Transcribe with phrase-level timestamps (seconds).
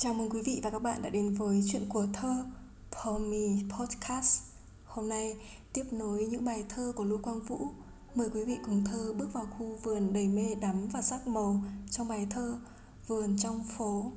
[0.00, 2.44] Chào mừng quý vị và các bạn đã đến với chuyện của thơ
[2.90, 4.42] Pomi Podcast.
[4.84, 5.36] Hôm nay,
[5.72, 7.68] tiếp nối những bài thơ của Lưu Quang Vũ.
[8.14, 11.60] Mời quý vị cùng thơ bước vào khu vườn đầy mê đắm và sắc màu
[11.90, 12.58] trong bài thơ
[13.06, 14.12] Vườn trong phố.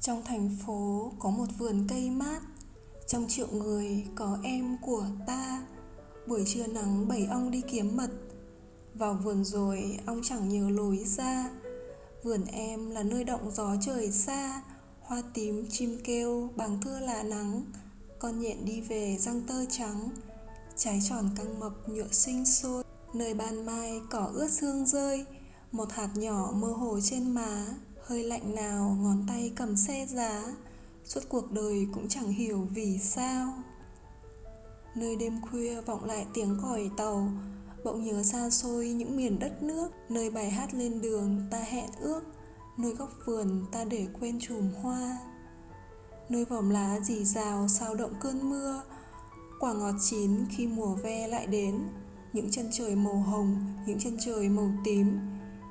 [0.00, 2.40] Trong thành phố có một vườn cây mát
[3.06, 5.66] Trong triệu người có em của ta
[6.26, 8.10] Buổi trưa nắng bảy ong đi kiếm mật
[8.94, 11.50] vào vườn rồi, ông chẳng nhớ lối ra.
[12.22, 14.62] Vườn em là nơi động gió trời xa,
[15.10, 17.64] Hoa tím chim kêu bằng thưa là nắng.
[18.18, 20.10] Con nhện đi về, răng tơ trắng.
[20.76, 25.26] Trái tròn căng mập, nhựa sinh sôi Nơi ban mai, cỏ ướt sương rơi.
[25.72, 27.66] Một hạt nhỏ mơ hồ trên má.
[28.02, 30.42] Hơi lạnh nào, ngón tay cầm xe giá.
[31.04, 33.52] Suốt cuộc đời cũng chẳng hiểu vì sao.
[34.96, 37.28] Nơi đêm khuya vọng lại tiếng còi tàu.
[37.84, 41.90] Bỗng nhớ xa xôi những miền đất nước Nơi bài hát lên đường ta hẹn
[42.00, 42.20] ước
[42.76, 45.18] Nơi góc vườn ta để quên chùm hoa.
[46.28, 48.82] Nơi vòm lá rì rào sao động cơn mưa
[49.60, 51.88] Quả ngọt chín khi mùa ve lại đến.
[52.32, 53.56] Những chân trời màu hồng,
[53.86, 55.18] những chân trời màu tím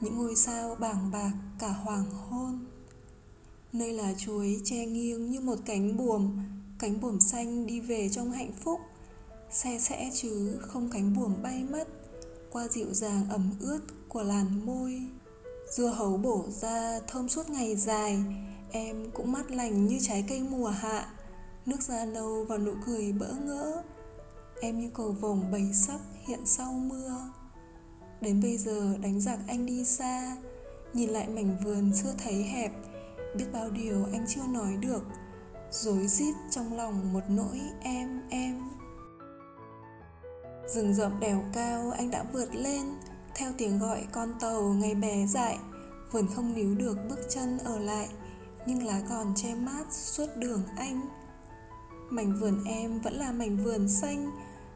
[0.00, 2.66] Những ngôi sao bảng bạc cả hoàng hôn.
[3.72, 6.38] Nơi là chuối che nghiêng như một cánh buồm
[6.78, 8.80] Cánh buồm xanh đi về trong hạnh phúc
[9.52, 11.88] xe sẽ chứ, không cánh buồm bay mất.
[12.50, 15.02] Qua dịu dàng ẩm ướt của làn môi.
[15.70, 18.18] Dưa hấu bổ ra thơm suốt ngày dài.
[18.70, 21.06] Em cũng mát lành như trái cây mùa hạ.
[21.66, 23.82] Nước da nâu và nụ cười bỡ ngỡ.
[24.60, 27.32] Em như cầu vồng bầy sắc hiện sau mưa.
[28.20, 30.36] Đến bây giờ đánh giặc anh đi xa.
[30.92, 32.72] Nhìn lại mảnh vườn chưa thấy hẹp.
[33.36, 35.02] Biết bao điều anh chưa nói được.
[35.70, 38.81] Rối rít trong lòng một nỗi em em.
[40.74, 42.82] Rừng rậm đèo cao, anh đã vượt lên.
[43.34, 45.58] Theo tiếng gọi, con tàu ngày bé dại
[46.10, 48.08] vẫn không níu được bước chân ở lại,
[48.66, 51.00] Nhưng lá còn che mát suốt đường anh.
[52.10, 54.30] Mảnh vườn em vẫn là mảnh vườn xanh,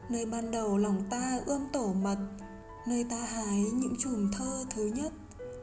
[0.09, 2.17] Nơi ban đầu lòng ta ươm tổ mật,
[2.87, 5.11] Nơi ta hái những chùm thơ thứ nhất,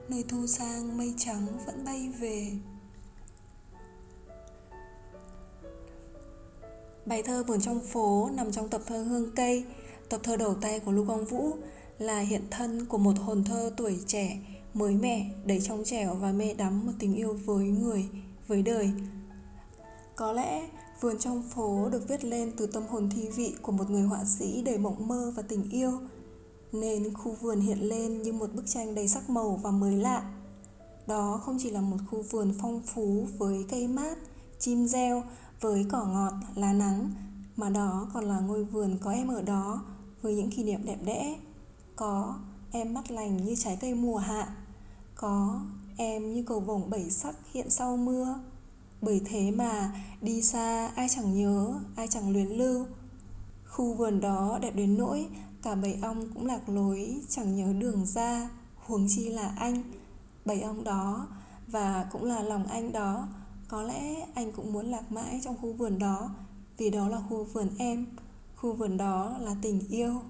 [0.08, 2.52] Nơi thu sang mây trắng vẫn bay về.
[7.06, 9.64] Bài thơ Vườn trong phố nằm trong tập thơ Hương Cây.
[10.14, 11.56] Tập thơ đầu tay của Lưu Quang Vũ
[11.98, 14.38] là hiện thân của một hồn thơ tuổi trẻ,
[14.74, 18.08] mới mẻ, đầy trong trẻo và mê đắm một tình yêu với người,
[18.46, 18.92] với đời.
[20.16, 20.68] Có lẽ
[21.00, 24.24] Vườn trong phố được viết lên từ tâm hồn thi vị của một người họa
[24.24, 25.92] sĩ đầy mộng mơ và tình yêu,
[26.72, 30.32] nên khu vườn hiện lên như một bức tranh đầy sắc màu và mới lạ.
[31.06, 34.18] Đó không chỉ là một khu vườn phong phú với cây mát,
[34.58, 35.22] chim reo,
[35.60, 37.10] với cỏ ngọt, lá nắng,
[37.56, 39.84] mà đó còn là ngôi vườn có em ở đó
[40.24, 41.36] với những kỷ niệm đẹp đẽ,
[41.96, 42.38] có
[42.70, 44.56] em mắt lành như trái cây mùa hạ,
[45.14, 45.60] có
[45.96, 48.38] em như cầu vồng bảy sắc hiện sau mưa.
[49.00, 52.86] Bởi thế mà đi xa ai chẳng nhớ, ai chẳng luyến lưu.
[53.68, 55.26] Khu vườn đó đẹp đến nỗi
[55.62, 59.82] cả bầy ong cũng lạc lối, chẳng nhớ đường ra, huống chi là anh.
[60.44, 61.28] Bầy ong đó,
[61.66, 63.28] và cũng là lòng anh đó,
[63.68, 66.30] có lẽ anh cũng muốn lạc mãi trong khu vườn đó,
[66.78, 68.06] vì đó là khu vườn em
[68.56, 70.20] khu vườn đó là tình yêu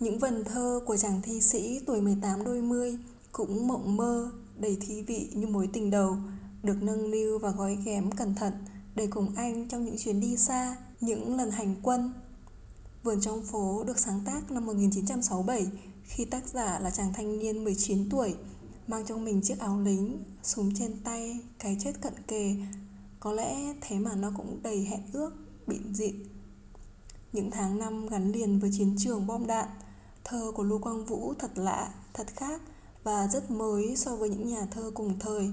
[0.00, 2.98] những vần thơ của chàng thi sĩ tuổi 18 đôi mươi
[3.32, 6.16] cũng mộng mơ, đầy thú vị như mối tình đầu,
[6.62, 8.52] được nâng niu và gói ghém cẩn thận
[8.94, 12.12] để cùng anh trong những chuyến đi xa, những lần hành quân.
[13.02, 15.66] Vườn trong phố được sáng tác năm 1967
[16.04, 18.34] khi tác giả là chàng thanh niên 19 tuổi,
[18.86, 22.56] mang trong mình chiếc áo lính, súng trên tay, cái chết cận kề.
[23.20, 25.30] Có lẽ thế mà nó cũng đầy hẹn ước,
[25.66, 26.14] bịn dịn.
[27.32, 29.68] Những tháng năm gắn liền với chiến trường bom đạn,
[30.24, 32.62] Thơ của Lưu Quang Vũ thật lạ, thật khác
[33.02, 35.50] và rất mới so với những nhà thơ cùng thời.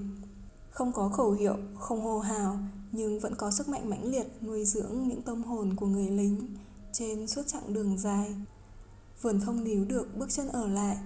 [0.70, 2.58] Không có khẩu hiệu, không hô hào,
[2.92, 6.56] nhưng vẫn có sức mạnh mãnh liệt nuôi dưỡng những tâm hồn của người lính
[6.92, 8.34] trên suốt chặng đường dài.
[9.22, 10.96] Vườn không níu được bước chân ở lại,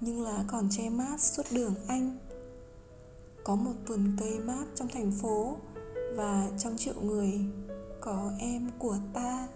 [0.00, 2.18] nhưng lá còn che mát suốt đường anh.
[3.44, 5.56] Có một vườn cây mát trong thành phố
[6.16, 7.40] và trong triệu người
[8.04, 9.48] có em của ta.